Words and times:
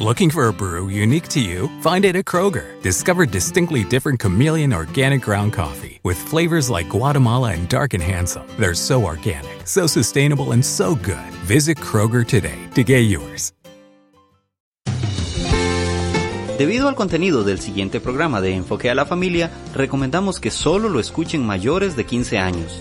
Looking 0.00 0.28
for 0.30 0.48
a 0.48 0.52
brew 0.52 0.88
unique 0.88 1.28
to 1.28 1.40
you? 1.40 1.68
Find 1.80 2.04
it 2.04 2.16
at 2.16 2.24
Kroger. 2.24 2.82
Discover 2.82 3.26
distinctly 3.26 3.84
different 3.84 4.18
chameleon 4.18 4.72
organic 4.72 5.22
ground 5.22 5.52
coffee 5.52 6.00
with 6.02 6.18
flavors 6.18 6.68
like 6.68 6.88
Guatemala 6.88 7.52
and 7.52 7.68
Dark 7.68 7.94
and 7.94 8.02
Handsome. 8.02 8.42
They're 8.58 8.74
so 8.74 9.04
organic, 9.04 9.68
so 9.68 9.86
sustainable, 9.86 10.50
and 10.50 10.64
so 10.64 10.96
good. 10.96 11.30
Visit 11.46 11.78
Kroger 11.78 12.26
today 12.26 12.58
to 12.74 12.82
get 12.82 13.02
yours. 13.02 13.52
Debido 16.58 16.88
al 16.88 16.96
contenido 16.96 17.44
del 17.44 17.60
siguiente 17.60 18.00
programa 18.00 18.40
de 18.40 18.56
Enfoque 18.56 18.90
a 18.90 18.96
la 18.96 19.06
Familia, 19.06 19.52
recomendamos 19.74 20.40
que 20.40 20.50
solo 20.50 20.88
lo 20.88 20.98
escuchen 20.98 21.46
mayores 21.46 21.94
de 21.94 22.04
15 22.04 22.38
años. 22.38 22.80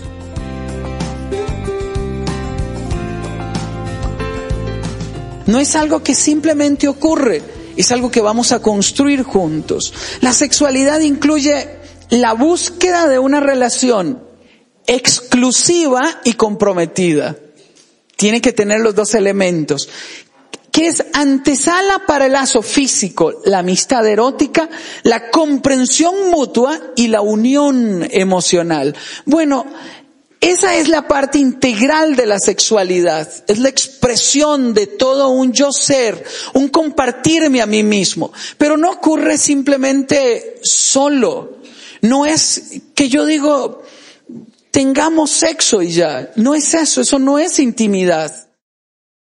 No 5.45 5.59
es 5.59 5.75
algo 5.75 6.03
que 6.03 6.15
simplemente 6.15 6.87
ocurre, 6.87 7.41
es 7.75 7.91
algo 7.91 8.11
que 8.11 8.21
vamos 8.21 8.51
a 8.51 8.61
construir 8.61 9.23
juntos. 9.23 9.93
La 10.21 10.33
sexualidad 10.33 10.99
incluye 11.01 11.67
la 12.09 12.33
búsqueda 12.33 13.07
de 13.07 13.19
una 13.19 13.39
relación 13.39 14.23
exclusiva 14.87 16.21
y 16.23 16.33
comprometida. 16.33 17.35
Tiene 18.15 18.41
que 18.41 18.53
tener 18.53 18.79
los 18.79 18.95
dos 18.95 19.15
elementos 19.15 19.89
que 20.73 20.87
es 20.87 21.05
antesala 21.13 21.99
para 22.07 22.25
el 22.25 22.31
lazo 22.31 22.63
físico, 22.63 23.41
la 23.45 23.59
amistad 23.59 24.07
erótica, 24.07 24.67
la 25.03 25.29
comprensión 25.29 26.31
mutua 26.31 26.79
y 26.95 27.09
la 27.09 27.21
unión 27.21 28.07
emocional. 28.09 28.95
Bueno, 29.25 29.67
esa 30.43 30.75
es 30.75 30.89
la 30.89 31.07
parte 31.07 31.39
integral 31.39 32.17
de 32.17 32.25
la 32.25 32.37
sexualidad. 32.37 33.29
Es 33.47 33.59
la 33.59 33.69
expresión 33.69 34.73
de 34.73 34.87
todo 34.87 35.29
un 35.29 35.53
yo 35.53 35.71
ser, 35.71 36.23
un 36.53 36.67
compartirme 36.67 37.61
a 37.61 37.65
mí 37.65 37.81
mismo. 37.81 38.33
Pero 38.57 38.75
no 38.75 38.91
ocurre 38.91 39.37
simplemente 39.37 40.59
solo. 40.61 41.59
No 42.01 42.25
es 42.25 42.81
que 42.93 43.07
yo 43.07 43.25
digo, 43.25 43.83
tengamos 44.71 45.31
sexo 45.31 45.81
y 45.81 45.91
ya. 45.91 46.31
No 46.35 46.55
es 46.55 46.73
eso, 46.73 46.99
eso 46.99 47.19
no 47.19 47.39
es 47.39 47.59
intimidad. 47.59 48.49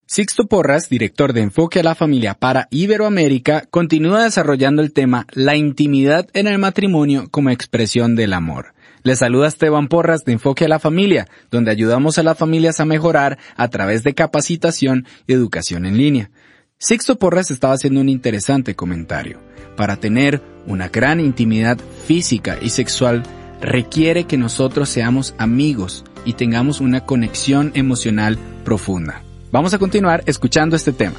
Sixto 0.07 0.47
Porras, 0.47 0.89
director 0.89 1.33
de 1.33 1.43
Enfoque 1.43 1.81
a 1.81 1.85
la 1.85 1.95
Familia 1.95 2.35
para 2.35 2.67
Iberoamérica, 2.71 3.67
continúa 3.71 4.25
desarrollando 4.25 4.83
el 4.83 4.93
tema 4.93 5.27
La 5.31 5.57
intimidad 5.57 6.29
en 6.35 6.49
el 6.49 6.59
matrimonio 6.59 7.29
como 7.31 7.51
expresión 7.51 8.17
del 8.17 8.33
amor. 8.33 8.75
Le 9.05 9.17
saluda 9.17 9.49
Esteban 9.49 9.89
Porras 9.89 10.25
de 10.25 10.33
Enfoque 10.33 10.67
a 10.67 10.69
la 10.69 10.79
Familia, 10.79 11.27
donde 11.51 11.73
ayudamos 11.73 12.19
a 12.19 12.23
las 12.23 12.39
familias 12.39 12.79
a 12.79 12.85
mejorar 12.85 13.37
a 13.57 13.69
través 13.69 14.05
de 14.05 14.15
capacitación 14.15 15.07
y 15.27 15.33
educación 15.33 15.87
en 15.87 15.97
línea. 15.97 16.31
Sixto 16.79 17.19
Porras 17.19 17.51
estaba 17.51 17.75
haciendo 17.75 18.01
un 18.01 18.09
interesante 18.09 18.77
comentario. 18.77 19.41
Para 19.77 19.97
tener 19.97 20.41
una 20.67 20.89
gran 20.89 21.19
intimidad 21.19 21.79
física 22.07 22.59
y 22.63 22.71
sexual, 22.71 23.25
requiere 23.61 24.25
que 24.25 24.37
nosotros 24.37 24.89
seamos 24.89 25.35
amigos 25.37 26.05
y 26.25 26.35
tengamos 26.35 26.81
una 26.81 27.05
conexión 27.05 27.73
emocional 27.75 28.39
profunda. 28.65 29.25
Vamos 29.51 29.75
a 29.75 29.79
continuar 29.79 30.23
escuchando 30.27 30.77
este 30.77 30.93
tema. 30.93 31.17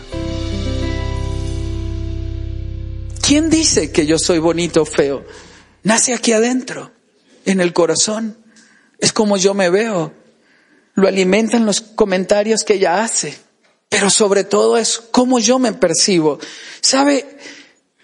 ¿Quién 3.25 3.50
dice 3.50 3.91
que 3.91 4.06
yo 4.06 4.18
soy 4.18 4.40
bonito 4.40 4.84
o 4.84 4.86
feo? 4.86 5.25
Nace 5.84 6.13
aquí 6.13 6.31
adentro, 6.31 6.93
en 7.46 7.62
el 7.62 7.74
corazón. 7.74 8.38
Es 9.00 9.14
como 9.14 9.38
yo 9.38 9.54
me 9.54 9.70
veo. 9.70 10.14
Lo 10.96 11.08
alimentan 11.08 11.66
los 11.66 11.81
comentarios 11.81 12.64
que 12.64 12.76
ella 12.76 13.04
hace. 13.04 13.38
Pero 13.90 14.09
sobre 14.09 14.44
todo 14.44 14.78
es 14.78 14.98
como 15.12 15.40
yo 15.40 15.59
me 15.59 15.74
percibo. 15.74 16.40
¿Sabe? 16.81 17.38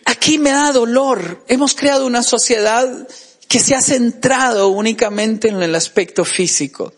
Aquí 0.06 0.38
me 0.38 0.52
da 0.52 0.72
dolor. 0.72 1.44
Hemos 1.48 1.76
creado 1.76 2.06
una 2.06 2.24
sociedad 2.24 3.08
que 3.48 3.60
se 3.60 3.76
ha 3.76 3.82
centrado 3.82 4.70
únicamente 4.70 5.50
en 5.50 5.62
el 5.62 5.74
aspecto 5.76 6.24
físico. 6.26 6.94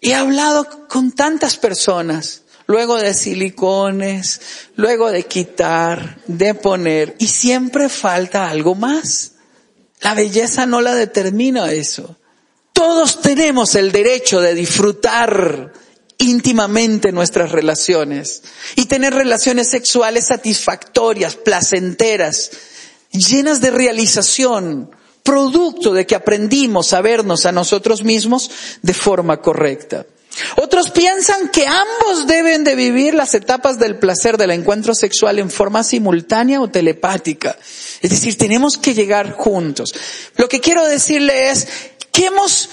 He 0.00 0.14
hablado 0.14 0.86
con 0.88 1.12
tantas 1.12 1.56
personas 1.56 2.42
luego 2.66 2.96
de 2.96 3.14
silicones, 3.14 4.40
luego 4.76 5.10
de 5.10 5.24
quitar, 5.24 6.18
de 6.26 6.54
poner, 6.54 7.16
y 7.18 7.28
siempre 7.28 7.88
falta 7.88 8.50
algo 8.50 8.74
más. 8.74 9.32
La 10.00 10.14
belleza 10.14 10.66
no 10.66 10.80
la 10.80 10.94
determina 10.94 11.72
eso. 11.72 12.16
Todos 12.72 13.20
tenemos 13.22 13.74
el 13.74 13.92
derecho 13.92 14.40
de 14.40 14.54
disfrutar 14.54 15.72
íntimamente 16.18 17.12
nuestras 17.12 17.52
relaciones 17.52 18.42
y 18.74 18.86
tener 18.86 19.14
relaciones 19.14 19.68
sexuales 19.70 20.26
satisfactorias, 20.26 21.36
placenteras, 21.36 22.50
llenas 23.10 23.60
de 23.60 23.70
realización, 23.70 24.90
producto 25.22 25.92
de 25.92 26.06
que 26.06 26.14
aprendimos 26.14 26.92
a 26.92 27.00
vernos 27.00 27.46
a 27.46 27.52
nosotros 27.52 28.04
mismos 28.04 28.50
de 28.82 28.94
forma 28.94 29.40
correcta. 29.40 30.06
Otros 30.56 30.90
piensan 30.90 31.48
que 31.48 31.66
ambos 31.66 32.26
deben 32.26 32.64
de 32.64 32.74
vivir 32.74 33.14
las 33.14 33.34
etapas 33.34 33.78
del 33.78 33.98
placer 33.98 34.36
del 34.36 34.50
encuentro 34.50 34.94
sexual 34.94 35.38
en 35.38 35.50
forma 35.50 35.82
simultánea 35.82 36.60
o 36.60 36.68
telepática. 36.68 37.56
Es 38.02 38.10
decir, 38.10 38.36
tenemos 38.36 38.76
que 38.76 38.94
llegar 38.94 39.32
juntos. 39.32 39.94
Lo 40.36 40.48
que 40.48 40.60
quiero 40.60 40.86
decirle 40.86 41.50
es 41.50 41.68
que 42.12 42.26
hemos 42.26 42.68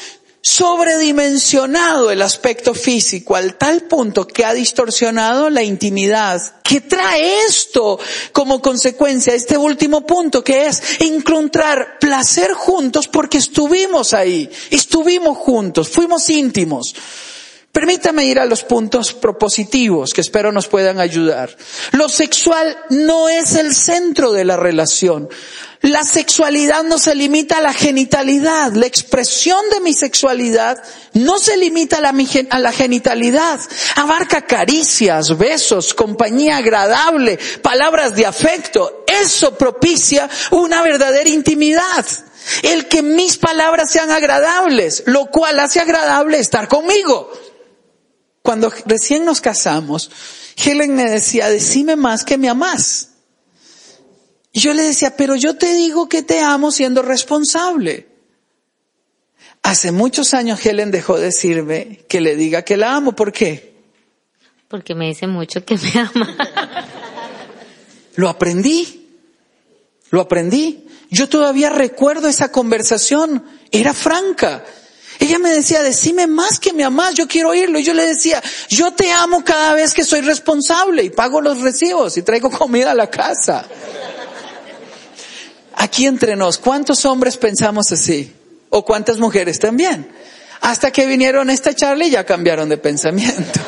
sobredimensionado 0.45 2.11
el 2.11 2.21
aspecto 2.21 2.73
físico 2.73 3.37
al 3.37 3.55
tal 3.55 3.83
punto 3.83 4.27
que 4.27 4.43
ha 4.43 4.53
distorsionado 4.53 5.49
la 5.49 5.63
intimidad. 5.63 6.41
que 6.63 6.81
trae 6.81 7.45
esto 7.47 7.97
como 8.33 8.61
consecuencia? 8.61 9.33
Este 9.33 9.57
último 9.57 10.05
punto 10.05 10.43
que 10.43 10.65
es 10.65 10.99
encontrar 10.99 11.97
placer 11.97 12.51
juntos 12.53 13.07
porque 13.07 13.37
estuvimos 13.37 14.13
ahí, 14.13 14.49
estuvimos 14.69 15.37
juntos, 15.37 15.87
fuimos 15.87 16.29
íntimos. 16.29 16.93
Permítame 17.73 18.25
ir 18.25 18.37
a 18.37 18.45
los 18.45 18.63
puntos 18.63 19.13
propositivos 19.13 20.13
que 20.13 20.21
espero 20.21 20.51
nos 20.51 20.67
puedan 20.67 20.99
ayudar. 20.99 21.57
Lo 21.93 22.07
sexual 22.07 22.77
no 22.91 23.29
es 23.29 23.55
el 23.55 23.73
centro 23.73 24.31
de 24.31 24.45
la 24.45 24.57
relación. 24.57 25.27
La 25.81 26.03
sexualidad 26.03 26.83
no 26.83 26.99
se 26.99 27.15
limita 27.15 27.57
a 27.57 27.61
la 27.61 27.73
genitalidad. 27.73 28.73
La 28.73 28.85
expresión 28.85 29.59
de 29.71 29.79
mi 29.79 29.91
sexualidad 29.95 30.83
no 31.13 31.39
se 31.39 31.57
limita 31.57 31.97
a 31.97 32.01
la, 32.01 32.13
a 32.51 32.59
la, 32.59 32.71
genitalidad. 32.71 33.59
Abarca 33.95 34.45
caricias, 34.45 35.35
besos, 35.35 35.95
compañía 35.95 36.57
agradable, 36.57 37.39
palabras 37.63 38.15
de 38.15 38.27
afecto. 38.27 39.03
Eso 39.07 39.57
propicia 39.57 40.29
una 40.51 40.83
verdadera 40.83 41.27
intimidad. 41.27 42.05
El 42.61 42.87
que 42.87 43.01
mis 43.01 43.37
palabras 43.37 43.89
sean 43.89 44.11
agradables, 44.11 45.01
lo 45.07 45.25
cual 45.25 45.59
hace 45.59 45.79
agradable 45.79 46.37
estar 46.37 46.67
conmigo. 46.67 47.31
Cuando 48.43 48.71
recién 48.85 49.23
nos 49.23 49.39
casamos, 49.39 50.11
Helen 50.57 50.95
me 50.95 51.09
decía, 51.09 51.49
decime 51.49 51.95
más 51.95 52.25
que 52.25 52.37
me 52.37 52.49
amás. 52.49 53.09
Y 54.51 54.59
yo 54.59 54.73
le 54.73 54.83
decía, 54.83 55.15
pero 55.15 55.35
yo 55.35 55.55
te 55.55 55.73
digo 55.73 56.09
que 56.09 56.21
te 56.23 56.41
amo 56.41 56.71
siendo 56.71 57.01
responsable. 57.01 58.07
Hace 59.63 59.93
muchos 59.93 60.33
años 60.33 60.63
Helen 60.63 60.91
dejó 60.91 61.17
de 61.17 61.25
decirme 61.25 62.01
que 62.09 62.19
le 62.19 62.35
diga 62.35 62.63
que 62.63 62.75
la 62.75 62.95
amo. 62.95 63.15
¿Por 63.15 63.31
qué? 63.31 63.73
Porque 64.67 64.93
me 64.93 65.07
dice 65.07 65.25
mucho 65.25 65.63
que 65.63 65.77
me 65.77 65.99
ama. 66.01 66.35
Lo 68.15 68.27
aprendí. 68.27 69.07
Lo 70.09 70.19
aprendí. 70.19 70.85
Yo 71.09 71.29
todavía 71.29 71.69
recuerdo 71.69 72.27
esa 72.27 72.51
conversación. 72.51 73.45
Era 73.71 73.93
franca. 73.93 74.65
Ella 75.23 75.39
me 75.39 75.51
decía, 75.51 75.81
decime 75.81 76.27
más 76.27 76.59
que 76.59 76.73
me 76.73 76.83
amás, 76.83 77.13
yo 77.13 77.29
quiero 77.29 77.51
oírlo. 77.51 77.79
Y 77.79 77.83
yo 77.83 77.93
le 77.93 78.05
decía, 78.05 78.43
yo 78.67 78.91
te 78.91 79.09
amo 79.09 79.41
cada 79.41 79.73
vez 79.73 79.93
que 79.93 80.03
soy 80.03 80.19
responsable 80.19 81.01
y 81.01 81.11
pago 81.11 81.39
los 81.39 81.61
recibos 81.61 82.17
y 82.17 82.23
traigo 82.23 82.51
comida 82.51 82.91
a 82.91 82.93
la 82.93 83.09
casa. 83.09 83.65
Aquí 85.75 86.07
entre 86.07 86.35
nos, 86.35 86.57
¿cuántos 86.57 87.05
hombres 87.05 87.37
pensamos 87.37 87.89
así? 87.93 88.33
¿O 88.69 88.83
cuántas 88.83 89.17
mujeres 89.17 89.59
también? 89.59 90.11
Hasta 90.59 90.91
que 90.91 91.05
vinieron 91.05 91.49
a 91.49 91.53
esta 91.53 91.73
charla 91.73 92.03
y 92.03 92.09
ya 92.09 92.25
cambiaron 92.25 92.67
de 92.67 92.75
pensamiento. 92.75 93.61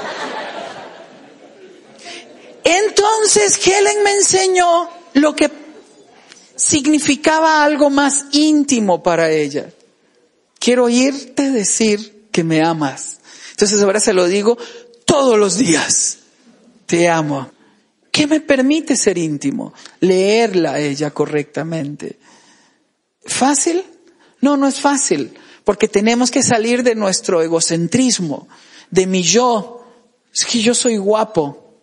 Entonces 2.65 3.65
Helen 3.65 4.03
me 4.03 4.11
enseñó 4.11 4.89
lo 5.13 5.33
que 5.33 5.49
significaba 6.57 7.63
algo 7.63 7.89
más 7.89 8.25
íntimo 8.33 9.01
para 9.01 9.31
ella. 9.31 9.69
Quiero 10.65 10.85
oírte 10.85 11.51
decir 11.51 12.29
que 12.31 12.43
me 12.43 12.63
amas. 12.63 13.19
Entonces 13.51 13.79
ahora 13.83 13.99
se 13.99 14.13
lo 14.13 14.25
digo 14.25 14.57
todos 15.05 15.37
los 15.37 15.59
días. 15.59 16.17
Te 16.87 17.07
amo. 17.07 17.51
¿Qué 18.11 18.25
me 18.25 18.39
permite 18.39 18.95
ser 18.95 19.19
íntimo? 19.19 19.75
Leerla 19.99 20.71
a 20.71 20.79
ella 20.79 21.11
correctamente. 21.11 22.17
¿Fácil? 23.27 23.83
No, 24.41 24.57
no 24.57 24.67
es 24.67 24.81
fácil, 24.81 25.35
porque 25.63 25.87
tenemos 25.87 26.31
que 26.31 26.41
salir 26.41 26.81
de 26.81 26.95
nuestro 26.95 27.43
egocentrismo, 27.43 28.47
de 28.89 29.05
mi 29.05 29.21
yo. 29.21 29.85
Es 30.33 30.45
que 30.45 30.63
yo 30.63 30.73
soy 30.73 30.97
guapo. 30.97 31.75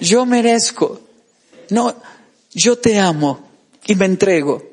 Yo 0.00 0.24
merezco. 0.24 1.00
No, 1.70 1.96
yo 2.54 2.78
te 2.78 2.96
amo 3.00 3.40
y 3.86 3.96
me 3.96 4.04
entrego. 4.04 4.69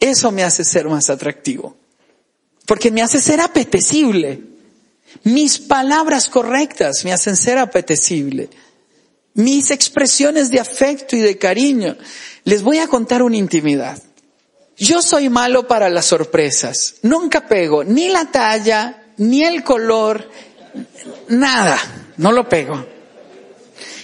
Eso 0.00 0.30
me 0.30 0.44
hace 0.44 0.64
ser 0.64 0.88
más 0.88 1.10
atractivo, 1.10 1.76
porque 2.66 2.90
me 2.90 3.02
hace 3.02 3.20
ser 3.20 3.40
apetecible. 3.40 4.42
Mis 5.24 5.58
palabras 5.58 6.28
correctas 6.28 7.04
me 7.04 7.12
hacen 7.12 7.36
ser 7.36 7.58
apetecible. 7.58 8.50
Mis 9.34 9.70
expresiones 9.70 10.50
de 10.50 10.60
afecto 10.60 11.16
y 11.16 11.20
de 11.20 11.38
cariño. 11.38 11.96
Les 12.44 12.62
voy 12.62 12.78
a 12.78 12.86
contar 12.86 13.22
una 13.22 13.36
intimidad. 13.36 14.00
Yo 14.76 15.02
soy 15.02 15.28
malo 15.28 15.66
para 15.66 15.88
las 15.88 16.06
sorpresas. 16.06 16.96
Nunca 17.02 17.46
pego 17.48 17.82
ni 17.82 18.08
la 18.08 18.30
talla, 18.30 19.02
ni 19.16 19.42
el 19.42 19.64
color, 19.64 20.28
nada. 21.28 21.78
No 22.16 22.32
lo 22.32 22.48
pego. 22.48 22.86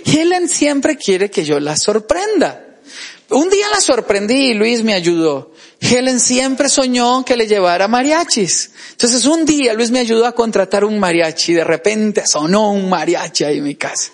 Helen 0.05 0.49
siempre 0.49 0.97
quiere 0.97 1.31
que 1.31 1.45
yo 1.45 1.61
la 1.61 1.77
sorprenda. 1.77 2.64
Un 3.31 3.51
día 3.51 3.69
la 3.69 3.81
sorprendí 3.81 4.51
y 4.51 4.55
Luis 4.55 4.83
me 4.83 4.95
ayudó. 4.95 5.53
Helen 5.81 6.21
siempre 6.21 6.69
soñó 6.69 7.25
que 7.25 7.37
le 7.37 7.47
llevara 7.47 7.89
mariachis. 7.89 8.71
Entonces 8.93 9.25
un 9.25 9.45
día 9.45 9.75
Luis 9.75 9.91
me 9.91 9.99
ayudó 9.99 10.27
a 10.27 10.33
contratar 10.33 10.85
un 10.85 10.99
mariachi. 10.99 11.55
De 11.55 11.65
repente 11.65 12.27
sonó 12.27 12.71
un 12.73 12.89
mariachi 12.89 13.45
ahí 13.45 13.59
en 13.59 13.65
mi 13.65 13.75
casa. 13.75 14.11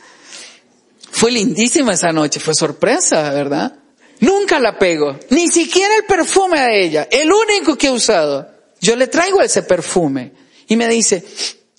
Fue 1.11 1.31
lindísima 1.31 1.95
esa 1.95 2.13
noche, 2.13 2.41
fue 2.41 2.55
sorpresa, 2.55 3.31
¿verdad? 3.31 3.77
Nunca 4.21 4.61
la 4.61 4.79
pego, 4.79 5.19
ni 5.31 5.49
siquiera 5.49 5.97
el 5.97 6.05
perfume 6.05 6.59
a 6.59 6.73
ella, 6.73 7.09
el 7.11 7.33
único 7.33 7.77
que 7.77 7.89
he 7.89 7.91
usado. 7.91 8.49
Yo 8.81 8.97
le 8.97 9.07
traigo 9.07 9.43
ese 9.43 9.63
perfume 9.63 10.33
y 10.69 10.77
me 10.77 10.89
dice, 10.89 11.25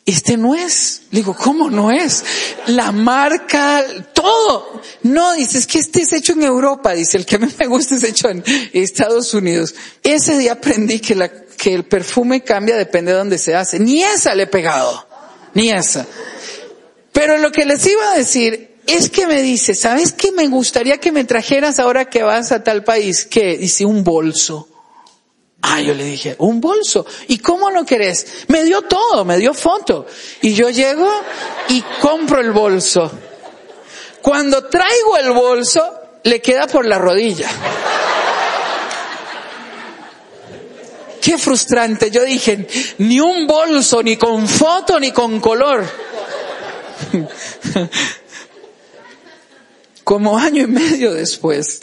este 0.05 0.37
no 0.37 0.55
es. 0.55 1.03
Le 1.11 1.19
digo, 1.19 1.35
¿cómo 1.35 1.69
no 1.69 1.91
es? 1.91 2.23
La 2.67 2.91
marca, 2.91 3.83
todo. 4.13 4.81
No, 5.03 5.33
dice, 5.33 5.57
es 5.57 5.67
que 5.67 5.79
este 5.79 6.01
es 6.01 6.13
hecho 6.13 6.33
en 6.33 6.43
Europa, 6.43 6.93
dice, 6.93 7.17
el 7.17 7.25
que 7.25 7.35
a 7.35 7.39
mí 7.39 7.47
me 7.59 7.67
gusta 7.67 7.95
es 7.95 8.03
hecho 8.03 8.29
en 8.29 8.43
Estados 8.73 9.33
Unidos. 9.33 9.75
Ese 10.03 10.37
día 10.37 10.53
aprendí 10.53 10.99
que, 10.99 11.13
el 11.65 11.85
perfume 11.85 12.43
cambia 12.43 12.75
depende 12.75 13.11
de 13.11 13.17
dónde 13.19 13.37
se 13.37 13.55
hace. 13.55 13.79
Ni 13.79 14.03
esa 14.03 14.33
le 14.33 14.43
he 14.43 14.47
pegado, 14.47 15.07
ni 15.53 15.69
esa. 15.69 16.07
Pero 17.11 17.37
lo 17.37 17.51
que 17.51 17.65
les 17.65 17.85
iba 17.85 18.11
a 18.13 18.17
decir 18.17 18.71
es 18.87 19.09
que 19.09 19.27
me 19.27 19.41
dice, 19.43 19.75
¿sabes 19.75 20.11
qué 20.11 20.31
me 20.31 20.47
gustaría 20.47 20.97
que 20.97 21.11
me 21.11 21.23
trajeras 21.23 21.77
ahora 21.77 22.09
que 22.09 22.23
vas 22.23 22.51
a 22.51 22.63
tal 22.63 22.83
país? 22.83 23.25
Que 23.25 23.57
dice 23.57 23.85
un 23.85 24.03
bolso. 24.03 24.67
Ah, 25.61 25.79
yo 25.79 25.93
le 25.93 26.03
dije, 26.03 26.35
un 26.39 26.59
bolso. 26.59 27.05
¿Y 27.27 27.37
cómo 27.37 27.69
lo 27.69 27.85
querés? 27.85 28.45
Me 28.47 28.63
dio 28.63 28.81
todo, 28.81 29.23
me 29.25 29.37
dio 29.37 29.53
foto. 29.53 30.07
Y 30.41 30.53
yo 30.53 30.69
llego 30.69 31.09
y 31.69 31.81
compro 32.01 32.41
el 32.41 32.51
bolso. 32.51 33.11
Cuando 34.21 34.65
traigo 34.65 35.17
el 35.17 35.31
bolso, 35.31 35.83
le 36.23 36.41
queda 36.41 36.67
por 36.67 36.85
la 36.85 36.97
rodilla. 36.97 37.49
Qué 41.21 41.37
frustrante. 41.37 42.09
Yo 42.09 42.23
dije, 42.23 42.67
ni 42.97 43.19
un 43.19 43.45
bolso, 43.45 44.01
ni 44.01 44.17
con 44.17 44.47
foto, 44.47 44.99
ni 44.99 45.11
con 45.11 45.39
color. 45.39 45.85
Como 50.03 50.37
año 50.37 50.63
y 50.63 50.67
medio 50.67 51.13
después, 51.13 51.81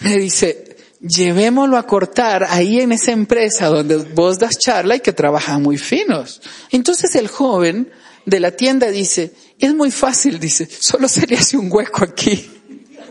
me 0.00 0.16
dice, 0.16 0.67
llevémoslo 1.00 1.76
a 1.76 1.86
cortar 1.86 2.46
ahí 2.48 2.80
en 2.80 2.92
esa 2.92 3.12
empresa 3.12 3.66
donde 3.66 3.96
vos 3.96 4.38
das 4.38 4.58
charla 4.58 4.96
y 4.96 5.00
que 5.00 5.12
trabajan 5.12 5.62
muy 5.62 5.78
finos. 5.78 6.40
Entonces 6.70 7.14
el 7.14 7.28
joven 7.28 7.92
de 8.24 8.40
la 8.40 8.50
tienda 8.50 8.88
dice, 8.88 9.32
es 9.58 9.74
muy 9.74 9.90
fácil, 9.90 10.38
dice, 10.38 10.66
solo 10.66 11.08
se 11.08 11.22
hace 11.34 11.56
un 11.56 11.68
hueco 11.70 12.04
aquí. 12.04 12.50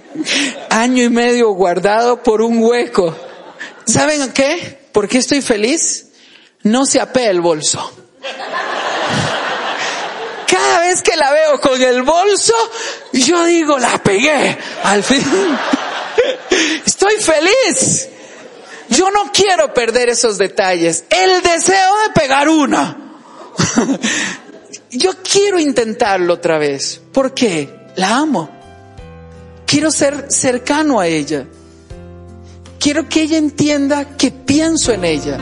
Año 0.69 1.04
y 1.04 1.10
medio 1.10 1.51
guardado 1.51 2.24
por 2.24 2.42
un 2.42 2.60
hueco. 2.60 3.16
¿Saben 3.86 4.31
qué? 4.33 4.80
¿Por 4.92 5.07
qué 5.07 5.19
estoy 5.19 5.42
feliz? 5.42 6.07
No 6.63 6.86
se 6.86 7.00
apea 7.00 7.31
el 7.31 7.42
bolso. 7.42 7.94
Cada 10.48 10.80
vez 10.80 11.01
que 11.01 11.16
la 11.16 11.31
veo 11.31 11.62
con 11.62 11.81
el 11.81 12.04
bolso, 12.04 12.54
yo 13.13 13.45
digo, 13.45 13.78
la 13.80 14.01
pegué. 14.01 14.57
Al 14.83 15.04
fin. 15.04 15.24
Estoy 17.07 17.36
feliz. 17.36 18.09
Yo 18.89 19.09
no 19.12 19.31
quiero 19.31 19.74
perder 19.74 20.09
esos 20.09 20.38
detalles. 20.38 21.06
El 21.09 21.42
deseo 21.42 21.94
de 22.06 22.19
pegar 22.19 22.50
una. 22.50 22.98
Yo 24.92 25.12
quiero 25.24 25.59
intentarlo 25.59 26.33
otra 26.33 26.57
vez. 26.57 27.01
¿Por 27.13 27.33
qué? 27.33 27.69
La 27.95 28.18
amo. 28.18 28.50
Quiero 29.65 29.92
ser 29.92 30.25
cercano 30.30 31.00
a 31.00 31.07
ella. 31.07 31.45
Quiero 32.80 33.07
que 33.07 33.21
ella 33.21 33.38
entienda 33.38 34.18
que 34.18 34.31
pienso 34.31 34.94
en 34.94 35.06
ella. 35.06 35.38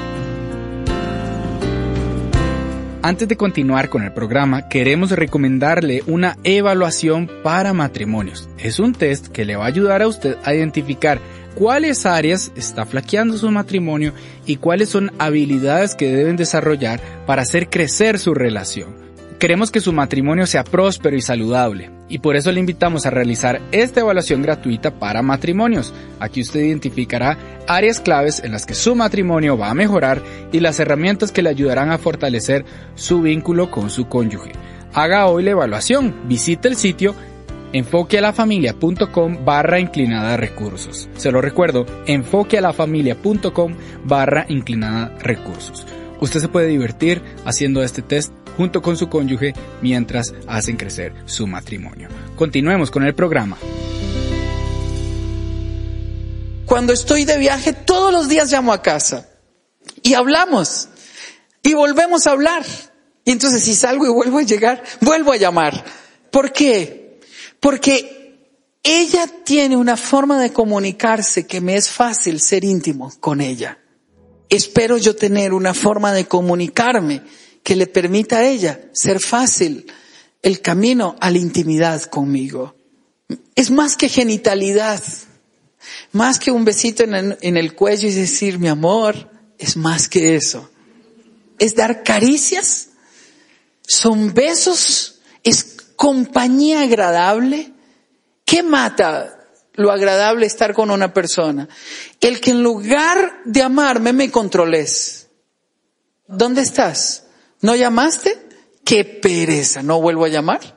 Antes 3.06 3.28
de 3.28 3.38
continuar 3.38 3.90
con 3.90 4.04
el 4.04 4.12
programa, 4.14 4.68
queremos 4.68 5.12
recomendarle 5.12 6.02
una 6.08 6.40
evaluación 6.44 7.30
para 7.44 7.72
matrimonios. 7.72 8.50
Es 8.58 8.80
un 8.80 8.94
test 8.94 9.28
que 9.28 9.46
le 9.46 9.56
va 9.56 9.66
a 9.66 9.68
ayudar 9.68 10.02
a 10.02 10.08
usted 10.08 10.38
a 10.44 10.56
identificar 10.56 11.22
cuáles 11.56 12.06
áreas 12.06 12.52
está 12.56 12.86
flaqueando 12.86 13.38
su 13.38 13.50
matrimonio 13.50 14.14
y 14.46 14.58
cuáles 14.58 14.90
son 14.90 15.12
habilidades 15.18 15.96
que 15.96 16.12
deben 16.12 16.36
desarrollar 16.36 17.02
para 17.26 17.42
hacer 17.42 17.70
crecer 17.70 18.20
su 18.20 18.34
relación. 18.34 19.06
Queremos 19.40 19.72
que 19.72 19.82
su 19.82 19.92
matrimonio 19.92 20.46
sea 20.46 20.64
próspero 20.64 21.16
y 21.16 21.22
saludable 21.22 21.92
y 22.08 22.20
por 22.20 22.36
eso 22.36 22.52
le 22.52 22.60
invitamos 22.60 23.06
a 23.06 23.10
realizar 23.10 23.62
esta 23.72 24.02
evaluación 24.02 24.42
gratuita 24.42 24.92
para 24.92 25.22
matrimonios. 25.22 25.94
Aquí 26.20 26.42
usted 26.42 26.62
identificará 26.62 27.38
áreas 27.68 28.00
claves 28.00 28.42
en 28.44 28.52
las 28.52 28.66
que 28.66 28.76
su 28.76 28.96
matrimonio 28.96 29.58
va 29.58 29.70
a 29.70 29.74
mejorar 29.74 30.22
y 30.52 30.60
las 30.60 30.80
herramientas 30.80 31.32
que 31.32 31.42
le 31.42 31.50
ayudarán 31.50 31.92
a 31.92 31.98
fortalecer 31.98 32.64
su 32.96 33.22
vínculo 33.22 33.72
con 33.72 33.90
su 33.90 34.08
cónyuge. 34.08 34.52
Haga 34.94 35.28
hoy 35.28 35.44
la 35.44 35.52
evaluación, 35.52 36.16
visite 36.28 36.70
el 36.70 36.78
sitio 36.78 37.16
enfoquealafamilia.com 37.76 39.44
barra 39.44 39.82
inclinada 39.82 40.38
recursos. 40.38 41.10
Se 41.18 41.30
lo 41.30 41.42
recuerdo, 41.42 41.86
enfoquealafamilia.com 42.06 43.76
barra 44.06 44.46
inclinada 44.48 45.14
recursos. 45.20 45.86
Usted 46.22 46.40
se 46.40 46.48
puede 46.48 46.68
divertir 46.68 47.22
haciendo 47.44 47.84
este 47.84 48.02
test 48.02 48.32
junto 48.56 48.82
con 48.82 48.96
su 48.96 49.10
cónyuge 49.10 49.54
mientras 49.82 50.34
hacen 50.48 50.78
crecer 50.78 51.14
su 51.26 51.48
matrimonio. 51.48 52.08
Continuemos 52.38 52.90
con 52.92 53.04
el 53.04 53.14
programa. 53.14 53.58
Cuando 56.66 56.94
estoy 56.94 57.26
de 57.26 57.38
viaje, 57.38 57.74
todos 57.74 58.14
los 58.14 58.30
días 58.30 58.50
llamo 58.50 58.72
a 58.72 58.82
casa 58.82 59.28
y 60.02 60.14
hablamos 60.14 60.88
y 61.62 61.74
volvemos 61.74 62.26
a 62.26 62.32
hablar. 62.32 62.64
Y 63.26 63.32
entonces 63.32 63.62
si 63.64 63.76
salgo 63.76 64.06
y 64.06 64.10
vuelvo 64.10 64.40
a 64.40 64.44
llegar, 64.44 64.82
vuelvo 65.02 65.34
a 65.34 65.38
llamar. 65.38 65.84
¿Por 66.32 66.54
qué? 66.54 67.05
Porque 67.60 68.26
ella 68.84 69.28
tiene 69.44 69.76
una 69.78 69.98
forma 69.98 70.40
de 70.40 70.54
comunicarse 70.54 71.48
que 71.48 71.62
me 71.62 71.76
es 71.76 71.90
fácil 71.90 72.40
ser 72.40 72.64
íntimo 72.64 73.12
con 73.20 73.42
ella. 73.42 73.80
Espero 74.50 74.98
yo 74.98 75.16
tener 75.16 75.54
una 75.54 75.74
forma 75.74 76.14
de 76.14 76.26
comunicarme 76.26 77.24
que 77.64 77.76
le 77.76 77.88
permita 77.88 78.38
a 78.38 78.46
ella 78.46 78.80
ser 78.94 79.20
fácil 79.20 79.88
el 80.44 80.62
camino 80.62 81.16
a 81.20 81.32
la 81.32 81.40
intimidad 81.40 82.04
conmigo. 82.04 82.76
Es 83.56 83.72
más 83.72 83.98
que 83.98 84.08
genitalidad, 84.08 85.02
más 86.12 86.38
que 86.38 86.52
un 86.52 86.64
besito 86.64 87.04
en 87.04 87.58
el, 87.58 87.74
cuello 87.74 88.08
y 88.08 88.14
decir 88.14 88.60
mi 88.60 88.68
amor, 88.68 89.32
es 89.58 89.76
más 89.76 90.08
que 90.08 90.36
eso. 90.36 90.70
Es 91.58 91.74
dar 91.74 92.04
caricias, 92.04 92.90
son 93.88 94.36
besos, 94.36 95.22
es 95.44 95.75
compañía 95.96 96.82
agradable. 96.82 97.74
¿Qué 98.46 98.64
mata 98.64 99.40
lo 99.74 99.92
agradable 99.92 100.46
estar 100.46 100.74
con 100.74 100.92
una 100.92 101.14
persona? 101.14 101.68
El 102.22 102.40
que 102.40 102.52
en 102.52 102.64
lugar 102.64 103.42
de 103.46 103.62
amarme 103.62 104.14
me 104.14 104.32
controles. 104.32 105.30
¿Dónde 106.28 106.62
estás? 106.62 107.26
¿No 107.62 107.76
llamaste? 107.76 108.48
Qué 108.84 109.04
pereza, 109.04 109.82
no 109.82 110.02
vuelvo 110.02 110.26
a 110.26 110.30
llamar. 110.30 110.76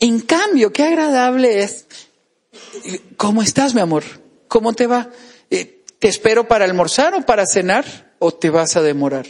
En 0.00 0.20
cambio, 0.20 0.72
qué 0.72 0.84
agradable 0.84 1.62
es 1.62 1.86
¿Cómo 3.16 3.42
estás, 3.42 3.74
mi 3.74 3.80
amor? 3.80 4.04
¿Cómo 4.48 4.72
te 4.72 4.86
va? 4.86 5.10
Eh, 5.50 5.84
¿Te 5.98 6.08
espero 6.08 6.46
para 6.46 6.64
almorzar 6.64 7.14
o 7.14 7.22
para 7.22 7.46
cenar 7.46 8.14
o 8.18 8.32
te 8.32 8.50
vas 8.50 8.76
a 8.76 8.82
demorar? 8.82 9.26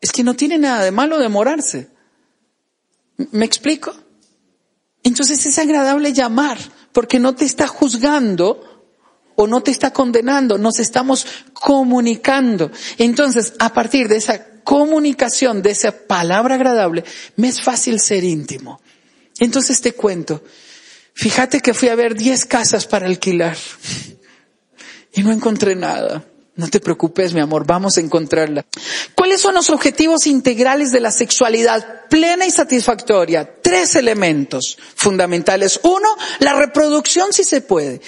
Es 0.00 0.12
que 0.12 0.24
no 0.24 0.34
tiene 0.34 0.58
nada 0.58 0.84
de 0.84 0.90
malo 0.90 1.18
demorarse. 1.18 1.88
¿Me 3.16 3.44
explico? 3.44 3.94
Entonces 5.02 5.44
es 5.46 5.58
agradable 5.58 6.12
llamar 6.12 6.58
porque 6.92 7.18
no 7.18 7.34
te 7.34 7.44
está 7.44 7.66
juzgando 7.66 8.74
o 9.36 9.46
no 9.46 9.62
te 9.62 9.70
está 9.70 9.92
condenando, 9.92 10.58
nos 10.58 10.78
estamos 10.78 11.26
comunicando. 11.52 12.70
Entonces, 12.98 13.54
a 13.58 13.72
partir 13.72 14.08
de 14.08 14.16
esa 14.16 14.62
comunicación, 14.62 15.62
de 15.62 15.70
esa 15.70 15.92
palabra 16.06 16.54
agradable, 16.54 17.04
me 17.36 17.48
es 17.48 17.60
fácil 17.60 18.00
ser 18.00 18.24
íntimo. 18.24 18.80
Entonces 19.40 19.80
te 19.80 19.92
cuento, 19.92 20.42
fíjate 21.12 21.60
que 21.60 21.74
fui 21.74 21.88
a 21.88 21.96
ver 21.96 22.14
10 22.14 22.44
casas 22.46 22.86
para 22.86 23.06
alquilar 23.06 23.56
y 25.12 25.22
no 25.22 25.32
encontré 25.32 25.74
nada. 25.74 26.24
No 26.56 26.68
te 26.68 26.78
preocupes, 26.78 27.34
mi 27.34 27.40
amor, 27.40 27.66
vamos 27.66 27.96
a 27.96 28.00
encontrarla. 28.00 28.64
¿Cuáles 29.16 29.40
son 29.40 29.54
los 29.54 29.70
objetivos 29.70 30.28
integrales 30.28 30.92
de 30.92 31.00
la 31.00 31.10
sexualidad 31.10 32.06
plena 32.08 32.46
y 32.46 32.52
satisfactoria? 32.52 33.60
Tres 33.60 33.96
elementos 33.96 34.78
fundamentales. 34.94 35.80
Uno, 35.82 36.08
la 36.38 36.54
reproducción 36.54 37.32
si 37.32 37.42
se 37.42 37.60
puede. 37.60 38.00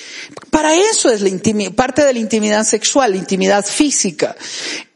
Para 0.50 0.76
eso 0.76 1.10
es 1.10 1.22
la 1.22 1.30
parte 1.74 2.04
de 2.04 2.12
la 2.12 2.18
intimidad 2.20 2.62
sexual, 2.64 3.10
la 3.10 3.16
intimidad 3.16 3.64
física. 3.64 4.36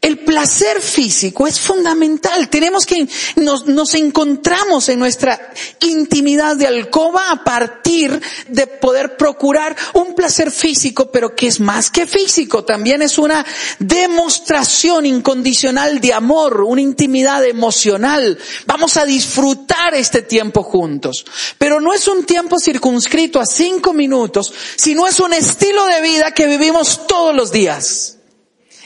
El 0.01 0.17
placer 0.17 0.81
físico 0.81 1.45
es 1.45 1.59
fundamental. 1.59 2.49
Tenemos 2.49 2.87
que, 2.87 3.07
nos, 3.35 3.67
nos 3.67 3.93
encontramos 3.93 4.89
en 4.89 4.97
nuestra 4.97 5.53
intimidad 5.79 6.55
de 6.55 6.65
alcoba 6.65 7.29
a 7.29 7.43
partir 7.43 8.19
de 8.47 8.65
poder 8.65 9.15
procurar 9.15 9.75
un 9.93 10.15
placer 10.15 10.49
físico, 10.49 11.11
pero 11.11 11.35
que 11.35 11.45
es 11.45 11.59
más 11.59 11.91
que 11.91 12.07
físico. 12.07 12.63
También 12.63 13.03
es 13.03 13.19
una 13.19 13.45
demostración 13.77 15.05
incondicional 15.05 16.01
de 16.01 16.13
amor, 16.13 16.61
una 16.61 16.81
intimidad 16.81 17.45
emocional. 17.45 18.39
Vamos 18.65 18.97
a 18.97 19.05
disfrutar 19.05 19.93
este 19.93 20.23
tiempo 20.23 20.63
juntos. 20.63 21.23
Pero 21.59 21.79
no 21.79 21.93
es 21.93 22.07
un 22.07 22.25
tiempo 22.25 22.57
circunscrito 22.59 23.39
a 23.39 23.45
cinco 23.45 23.93
minutos, 23.93 24.51
sino 24.77 25.05
es 25.05 25.19
un 25.19 25.33
estilo 25.33 25.85
de 25.85 26.01
vida 26.01 26.33
que 26.33 26.47
vivimos 26.47 27.05
todos 27.05 27.35
los 27.35 27.51
días. 27.51 28.17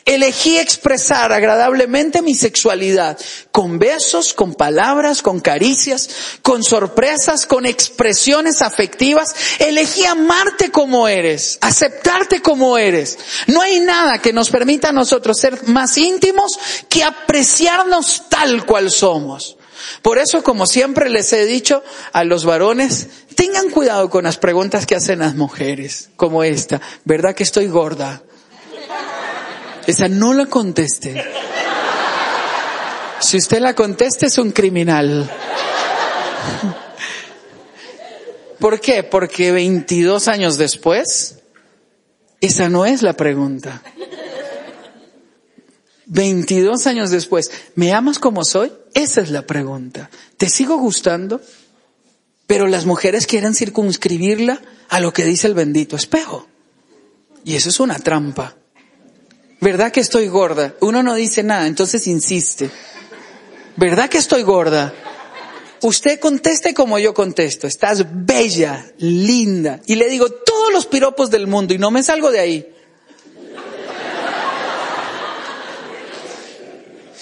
Elegí 0.06 0.60
expresar 0.60 1.34
agradablemente 1.34 2.22
mi 2.22 2.36
sexualidad 2.36 3.18
con 3.52 3.80
besos, 3.80 4.36
con 4.36 4.54
palabras, 4.54 5.24
con 5.24 5.40
caricias, 5.40 6.08
con 6.44 6.64
sorpresas, 6.64 7.48
con 7.48 7.66
expresiones 7.66 8.62
afectivas. 8.62 9.36
Elegí 9.58 10.06
amarte 10.06 10.70
como 10.70 11.08
eres, 11.08 11.58
aceptarte 11.60 12.44
como 12.44 12.78
eres. 12.78 13.18
No 13.48 13.62
hay 13.62 13.80
nada 13.80 14.22
que 14.22 14.32
nos 14.32 14.52
permita 14.52 14.90
a 14.90 14.94
nosotros 14.94 15.40
ser 15.40 15.68
más 15.70 15.98
íntimos 15.98 16.60
que 16.88 17.04
apreciarnos 17.04 18.30
tal 18.30 18.64
cual 18.68 18.92
somos. 18.92 19.58
Por 20.04 20.20
eso, 20.20 20.44
como 20.44 20.68
siempre 20.68 21.10
les 21.10 21.34
he 21.34 21.48
dicho 21.48 21.84
a 22.14 22.24
los 22.24 22.46
varones, 22.46 23.08
tengan 23.36 23.72
cuidado 23.72 24.12
con 24.12 24.26
las 24.26 24.38
preguntas 24.38 24.86
que 24.86 24.94
hacen 24.94 25.18
las 25.18 25.34
mujeres, 25.34 26.10
como 26.16 26.44
esta, 26.44 26.80
¿verdad 27.06 27.34
que 27.34 27.44
estoy 27.44 27.66
gorda? 27.66 28.22
Esa 29.88 30.08
no 30.08 30.34
la 30.34 30.48
conteste. 30.48 31.24
Si 33.20 33.38
usted 33.38 33.60
la 33.60 33.74
conteste 33.74 34.28
es 34.28 34.38
un 34.38 34.52
criminal. 34.52 35.30
¿Por 38.60 38.80
qué? 38.80 39.04
Porque 39.04 39.52
22 39.52 40.28
años 40.28 40.58
después, 40.58 41.40
esa 42.42 42.70
no 42.70 42.86
es 42.86 43.02
la 43.02 43.14
pregunta. 43.14 43.82
22 46.08 46.88
años 46.88 47.10
después, 47.10 47.52
¿me 47.76 47.94
amas 47.94 48.20
como 48.20 48.44
soy? 48.44 48.72
Esa 48.94 49.22
es 49.22 49.30
la 49.30 49.46
pregunta. 49.46 50.10
¿Te 50.38 50.50
sigo 50.50 50.78
gustando? 50.78 51.42
Pero 52.48 52.68
las 52.68 52.86
mujeres 52.86 53.26
quieren 53.28 53.56
circunscribirla 53.56 54.62
a 54.90 55.00
lo 55.00 55.14
que 55.14 55.26
dice 55.26 55.48
el 55.48 55.56
bendito 55.56 55.96
espejo. 55.96 56.48
Y 57.44 57.56
eso 57.56 57.70
es 57.70 57.80
una 57.80 57.98
trampa. 58.00 58.56
¿Verdad 59.66 59.92
que 59.92 60.00
estoy 60.00 60.28
gorda? 60.28 60.76
Uno 60.82 61.02
no 61.02 61.16
dice 61.16 61.42
nada, 61.42 61.66
entonces 61.66 62.06
insiste. 62.06 62.70
¿Verdad 63.76 64.10
que 64.10 64.20
estoy 64.20 64.44
gorda? 64.44 64.94
Usted 65.82 66.20
conteste 66.20 66.76
como 66.76 67.00
yo 67.00 67.16
contesto. 67.16 67.66
Estás 67.66 68.06
bella, 68.12 68.86
linda. 69.00 69.82
Y 69.88 69.96
le 69.96 70.08
digo 70.08 70.30
todos 70.30 70.72
los 70.72 70.86
piropos 70.86 71.32
del 71.32 71.48
mundo 71.48 71.74
y 71.74 71.80
no 71.80 71.90
me 71.90 72.04
salgo 72.04 72.30
de 72.30 72.40
ahí. 72.40 72.76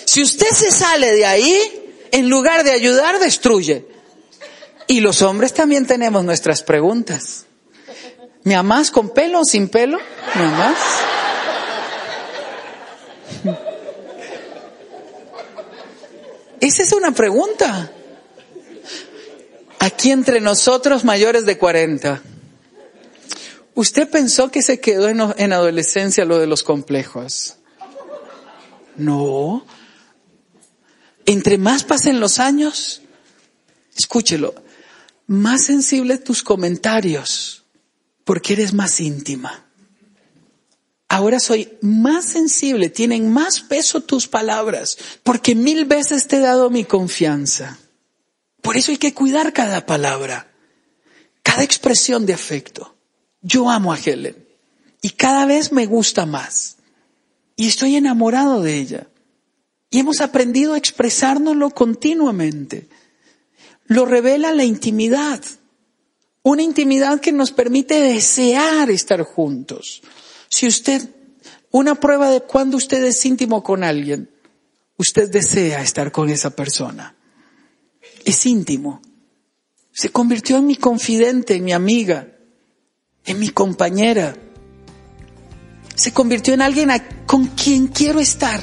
Si 0.03 0.21
usted 0.21 0.49
se 0.49 0.69
sale 0.69 1.13
de 1.13 1.25
ahí, 1.25 1.57
en 2.11 2.27
lugar 2.27 2.65
de 2.65 2.71
ayudar, 2.71 3.19
destruye. 3.19 3.87
Y 4.87 4.99
los 4.99 5.21
hombres 5.21 5.53
también 5.53 5.87
tenemos 5.87 6.25
nuestras 6.25 6.61
preguntas. 6.61 7.45
¿Me 8.43 8.53
amás 8.53 8.91
con 8.91 9.11
pelo 9.11 9.39
o 9.39 9.45
sin 9.45 9.69
pelo? 9.69 9.97
¿Me 10.35 10.43
amás? 10.43 10.77
Esa 16.59 16.83
es 16.83 16.93
una 16.93 17.11
pregunta. 17.11 17.91
Aquí 19.79 20.11
entre 20.11 20.39
nosotros 20.39 21.03
mayores 21.03 21.45
de 21.45 21.57
40. 21.57 22.21
¿Usted 23.75 24.09
pensó 24.09 24.49
que 24.49 24.61
se 24.61 24.79
quedó 24.79 25.09
en, 25.09 25.19
en, 25.37 25.51
adolescencia 25.51 26.23
lo 26.23 26.39
de 26.39 26.47
los 26.47 26.63
complejos? 26.63 27.57
No. 28.95 29.65
Entre 31.25 31.57
más 31.57 31.83
pasen 31.83 32.19
los 32.21 32.39
años, 32.39 33.01
escúchelo, 33.97 34.55
más 35.27 35.65
sensible 35.65 36.17
tus 36.17 36.43
comentarios, 36.43 37.65
porque 38.23 38.53
eres 38.53 38.73
más 38.73 38.99
íntima. 38.99 39.62
Ahora 41.07 41.39
soy 41.39 41.77
más 41.81 42.25
sensible, 42.25 42.89
tienen 42.89 43.31
más 43.31 43.61
peso 43.61 44.01
tus 44.01 44.27
palabras, 44.27 44.97
porque 45.23 45.53
mil 45.53 45.85
veces 45.85 46.27
te 46.27 46.37
he 46.37 46.39
dado 46.39 46.69
mi 46.69 46.85
confianza. 46.85 47.77
Por 48.61 48.77
eso 48.77 48.91
hay 48.91 48.97
que 48.97 49.13
cuidar 49.13 49.53
cada 49.53 49.85
palabra, 49.85 50.51
cada 51.43 51.63
expresión 51.63 52.25
de 52.25 52.33
afecto. 52.33 52.95
Yo 53.41 53.69
amo 53.69 53.93
a 53.93 53.99
Helen 53.99 54.47
y 55.01 55.09
cada 55.11 55.45
vez 55.45 55.71
me 55.71 55.85
gusta 55.85 56.25
más 56.25 56.77
y 57.55 57.67
estoy 57.67 57.97
enamorado 57.97 58.61
de 58.61 58.77
ella. 58.79 59.07
Y 59.89 59.99
hemos 59.99 60.21
aprendido 60.21 60.73
a 60.73 60.77
expresárnoslo 60.77 61.69
continuamente. 61.69 62.87
Lo 63.85 64.05
revela 64.05 64.51
la 64.53 64.63
intimidad, 64.63 65.43
una 66.41 66.63
intimidad 66.63 67.19
que 67.19 67.31
nos 67.31 67.51
permite 67.51 68.01
desear 68.01 68.89
estar 68.89 69.21
juntos 69.21 70.01
si 70.53 70.67
usted, 70.67 71.09
una 71.71 71.95
prueba 71.95 72.29
de 72.29 72.41
cuando 72.41 72.77
usted 72.77 73.03
es 73.03 73.25
íntimo 73.25 73.63
con 73.63 73.83
alguien, 73.83 74.29
usted 74.97 75.31
desea 75.31 75.81
estar 75.81 76.11
con 76.11 76.29
esa 76.29 76.51
persona. 76.51 77.15
Es 78.23 78.45
íntimo. 78.45 79.01
Se 79.91 80.09
convirtió 80.09 80.57
en 80.57 80.67
mi 80.67 80.75
confidente, 80.75 81.55
en 81.55 81.63
mi 81.63 81.73
amiga, 81.73 82.27
en 83.25 83.39
mi 83.39 83.49
compañera. 83.49 84.35
Se 85.95 86.13
convirtió 86.13 86.53
en 86.53 86.61
alguien 86.61 86.91
con 87.25 87.47
quien 87.47 87.87
quiero 87.87 88.19
estar, 88.19 88.61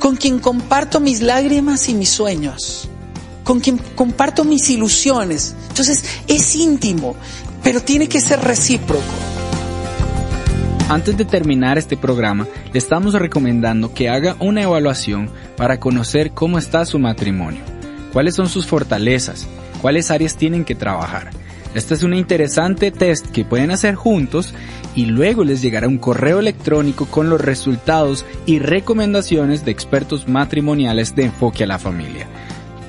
con 0.00 0.16
quien 0.16 0.40
comparto 0.40 0.98
mis 0.98 1.20
lágrimas 1.20 1.88
y 1.88 1.94
mis 1.94 2.08
sueños, 2.08 2.88
con 3.44 3.60
quien 3.60 3.78
comparto 3.78 4.42
mis 4.42 4.68
ilusiones. 4.68 5.54
Entonces 5.68 6.04
es 6.26 6.56
íntimo, 6.56 7.14
pero 7.62 7.80
tiene 7.80 8.08
que 8.08 8.20
ser 8.20 8.40
recíproco. 8.40 9.33
Antes 10.88 11.16
de 11.16 11.24
terminar 11.24 11.78
este 11.78 11.96
programa, 11.96 12.46
le 12.70 12.78
estamos 12.78 13.14
recomendando 13.14 13.94
que 13.94 14.10
haga 14.10 14.36
una 14.38 14.62
evaluación 14.62 15.30
para 15.56 15.80
conocer 15.80 16.32
cómo 16.32 16.58
está 16.58 16.84
su 16.84 16.98
matrimonio, 16.98 17.62
cuáles 18.12 18.34
son 18.34 18.50
sus 18.50 18.66
fortalezas, 18.66 19.48
cuáles 19.80 20.10
áreas 20.10 20.36
tienen 20.36 20.62
que 20.62 20.74
trabajar. 20.74 21.30
Este 21.74 21.94
es 21.94 22.02
un 22.02 22.12
interesante 22.12 22.90
test 22.90 23.26
que 23.28 23.46
pueden 23.46 23.70
hacer 23.70 23.94
juntos 23.94 24.54
y 24.94 25.06
luego 25.06 25.42
les 25.42 25.62
llegará 25.62 25.88
un 25.88 25.98
correo 25.98 26.38
electrónico 26.38 27.06
con 27.06 27.30
los 27.30 27.40
resultados 27.40 28.26
y 28.44 28.58
recomendaciones 28.58 29.64
de 29.64 29.70
expertos 29.70 30.28
matrimoniales 30.28 31.16
de 31.16 31.24
Enfoque 31.24 31.64
a 31.64 31.66
la 31.66 31.78
Familia. 31.78 32.28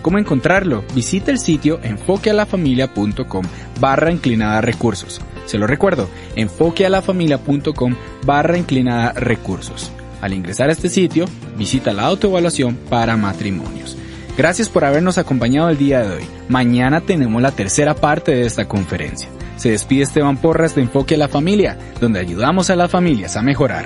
¿Cómo 0.01 0.19
encontrarlo? 0.19 0.83
Visita 0.93 1.31
el 1.31 1.39
sitio 1.39 1.79
enfoquealafamilia.com 1.81 3.45
barra 3.79 4.11
inclinada 4.11 4.59
recursos. 4.59 5.21
Se 5.45 5.57
lo 5.57 5.67
recuerdo, 5.67 6.09
enfoquealafamilia.com 6.35 7.95
barra 8.25 8.57
inclinada 8.57 9.13
recursos. 9.13 9.91
Al 10.21 10.33
ingresar 10.33 10.69
a 10.69 10.71
este 10.71 10.89
sitio, 10.89 11.25
visita 11.57 11.93
la 11.93 12.03
autoevaluación 12.03 12.75
para 12.89 13.17
matrimonios. 13.17 13.97
Gracias 14.37 14.69
por 14.69 14.83
habernos 14.83 15.17
acompañado 15.17 15.69
el 15.69 15.77
día 15.77 16.01
de 16.01 16.17
hoy. 16.17 16.23
Mañana 16.49 17.01
tenemos 17.01 17.41
la 17.41 17.51
tercera 17.51 17.95
parte 17.95 18.33
de 18.33 18.45
esta 18.45 18.67
conferencia. 18.67 19.29
Se 19.55 19.71
despide 19.71 20.03
Esteban 20.03 20.37
Porras 20.37 20.75
de 20.75 20.81
Enfoque 20.81 21.15
a 21.15 21.17
la 21.17 21.29
Familia, 21.29 21.77
donde 22.01 22.19
ayudamos 22.19 22.69
a 22.69 22.75
las 22.75 22.91
familias 22.91 23.37
a 23.37 23.41
mejorar. 23.41 23.85